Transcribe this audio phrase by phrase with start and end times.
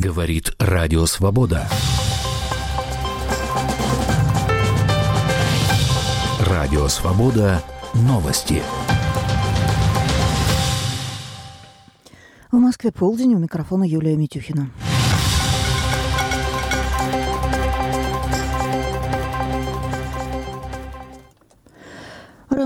[0.00, 1.68] Говорит Радио Свобода.
[6.40, 7.62] Радио Свобода.
[7.92, 8.62] Новости.
[12.50, 13.34] В Москве полдень.
[13.34, 14.70] У микрофона Юлия Митюхина.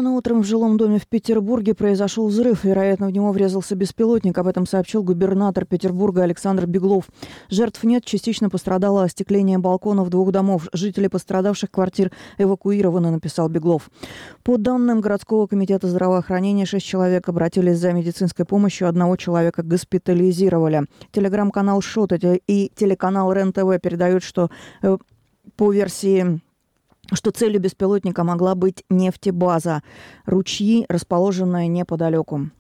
[0.05, 2.64] Рано утром в жилом доме в Петербурге произошел взрыв.
[2.64, 4.36] Вероятно, в него врезался беспилотник.
[4.36, 7.09] Об этом сообщил губернатор Петербурга Александр Беглов.
[7.48, 8.04] Жертв нет.
[8.04, 10.68] Частично пострадало остекление балконов двух домов.
[10.75, 13.89] Жители пострадавших квартир эвакуированы, написал Беглов.
[14.43, 18.89] По данным городского комитета здравоохранения, шесть человек обратились за медицинской помощью.
[18.89, 20.82] Одного человека госпитализировали.
[21.12, 24.50] Телеграм-канал Шот и телеканал РЕН-ТВ передают, что
[24.82, 24.98] э,
[25.57, 26.43] по версии
[27.14, 29.82] что целью беспилотника могла быть нефтебаза,
[30.27, 32.50] ручьи, расположенная неподалеку.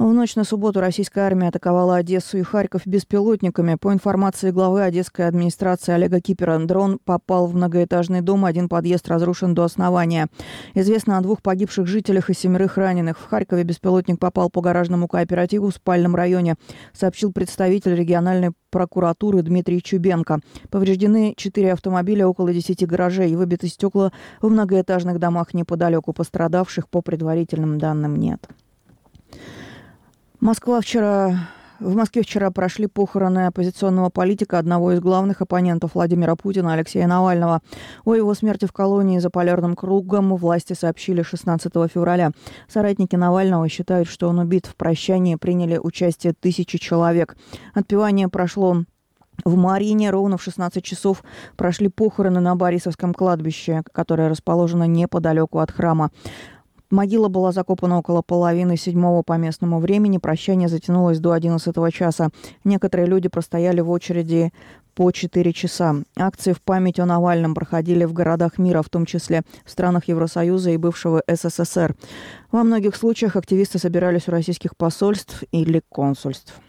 [0.00, 3.74] В ночь на субботу российская армия атаковала Одессу и Харьков беспилотниками.
[3.74, 9.54] По информации главы Одесской администрации Олега Кипера, дрон попал в многоэтажный дом, один подъезд разрушен
[9.54, 10.28] до основания.
[10.72, 13.18] Известно о двух погибших жителях и семерых раненых.
[13.18, 16.54] В Харькове беспилотник попал по гаражному кооперативу в спальном районе,
[16.94, 20.40] сообщил представитель региональной прокуратуры Дмитрий Чубенко.
[20.70, 26.14] Повреждены четыре автомобиля, около десяти гаражей выбиты стекла в многоэтажных домах неподалеку.
[26.14, 28.48] Пострадавших по предварительным данным нет.
[30.40, 31.38] Москва вчера
[31.80, 37.60] в Москве вчера прошли похороны оппозиционного политика, одного из главных оппонентов Владимира Путина, Алексея Навального.
[38.06, 42.30] О его смерти в колонии за полярным кругом власти сообщили 16 февраля.
[42.68, 44.66] Соратники Навального считают, что он убит.
[44.66, 47.36] В прощании приняли участие тысячи человек.
[47.74, 48.84] Отпевание прошло
[49.44, 51.22] в Марине ровно в 16 часов
[51.56, 56.10] прошли похороны на Борисовском кладбище, которое расположено неподалеку от храма.
[56.90, 60.18] Могила была закопана около половины седьмого по местному времени.
[60.18, 62.30] Прощание затянулось до 11 часа.
[62.64, 64.52] Некоторые люди простояли в очереди
[64.94, 65.96] по 4 часа.
[66.16, 70.72] Акции в память о Навальном проходили в городах мира, в том числе в странах Евросоюза
[70.72, 71.94] и бывшего СССР.
[72.50, 76.60] Во многих случаях активисты собирались у российских посольств или консульств.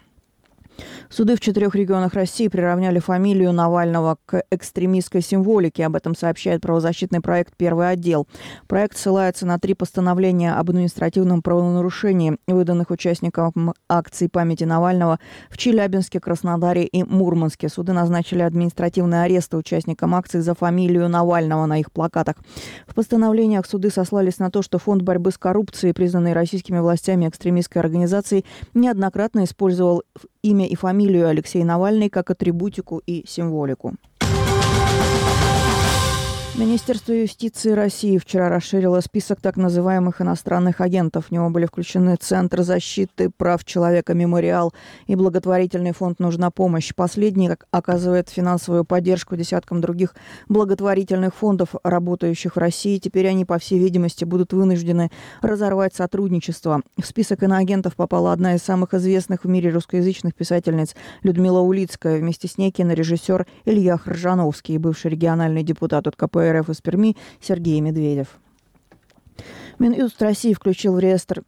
[1.12, 5.84] Суды в четырех регионах России приравняли фамилию Навального к экстремистской символике.
[5.84, 8.26] Об этом сообщает правозащитный проект «Первый отдел».
[8.66, 15.18] Проект ссылается на три постановления об административном правонарушении, выданных участникам акции памяти Навального
[15.50, 17.68] в Челябинске, Краснодаре и Мурманске.
[17.68, 22.36] Суды назначили административные аресты участникам акции за фамилию Навального на их плакатах.
[22.86, 27.82] В постановлениях суды сослались на то, что Фонд борьбы с коррупцией, признанный российскими властями экстремистской
[27.82, 30.04] организацией, неоднократно использовал
[30.42, 33.94] имя и фамилию Алексея Навальный как атрибутику и символику.
[36.54, 41.28] Министерство юстиции России вчера расширило список так называемых иностранных агентов.
[41.28, 44.74] В него были включены Центр защиты прав человека «Мемориал»
[45.06, 46.94] и благотворительный фонд «Нужна помощь».
[46.94, 50.14] Последний оказывает финансовую поддержку десяткам других
[50.50, 52.98] благотворительных фондов, работающих в России.
[52.98, 56.82] Теперь они, по всей видимости, будут вынуждены разорвать сотрудничество.
[56.98, 62.18] В список иноагентов попала одна из самых известных в мире русскоязычных писательниц Людмила Улицкая.
[62.18, 67.80] Вместе с ней кинорежиссер Илья Хржановский, бывший региональный депутат от КП РФ из Перми Сергей
[67.80, 68.38] Медведев.
[69.78, 71.42] Минюст России включил в реестр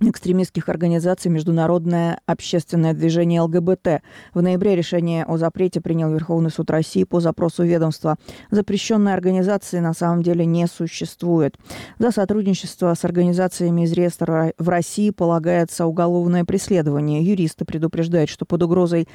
[0.00, 4.02] экстремистских организаций Международное общественное движение ЛГБТ.
[4.34, 8.16] В ноябре решение о запрете принял Верховный суд России по запросу ведомства.
[8.50, 11.56] Запрещенной организации на самом деле не существует.
[11.98, 17.22] За сотрудничество с организациями из реестра в России полагается уголовное преследование.
[17.22, 19.08] Юристы предупреждают, что под угрозой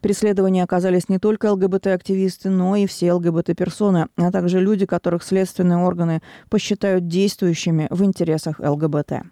[0.00, 6.22] преследования оказались не только ЛГБТ-активисты, но и все ЛГБТ-персоны, а также люди, которых следственные органы
[6.48, 9.24] посчитают действующими в интересах ЛГБТ.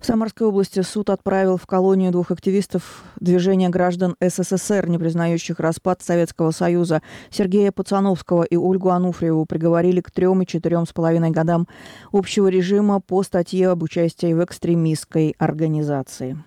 [0.00, 6.00] В Самарской области суд отправил в колонию двух активистов движения граждан СССР, не признающих распад
[6.00, 7.02] Советского Союза.
[7.28, 11.68] Сергея Пацановского и Ольгу Ануфриеву приговорили к трем и четырем с половиной годам
[12.12, 16.42] общего режима по статье об участии в экстремистской организации.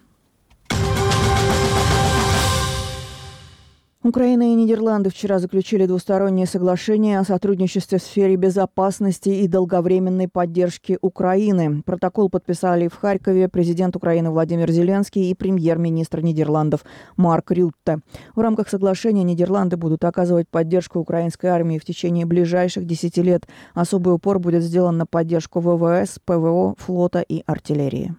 [4.06, 10.98] Украина и Нидерланды вчера заключили двустороннее соглашение о сотрудничестве в сфере безопасности и долговременной поддержки
[11.02, 11.84] Украины.
[11.86, 16.82] Протокол подписали в Харькове президент Украины Владимир Зеленский и премьер-министр Нидерландов
[17.16, 18.00] Марк Рютте.
[18.36, 23.48] В рамках соглашения Нидерланды будут оказывать поддержку украинской армии в течение ближайших 10 лет.
[23.74, 28.14] Особый упор будет сделан на поддержку ВВС, ПВО, флота и артиллерии.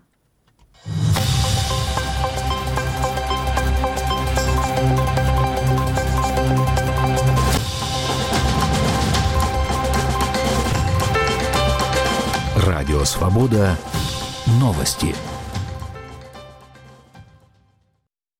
[13.05, 13.79] «Свобода».
[14.47, 15.15] Новости.